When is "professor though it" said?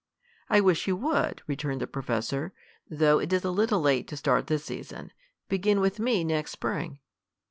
1.85-3.31